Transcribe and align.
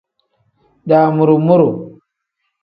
Damuru-muru. 0.89 1.69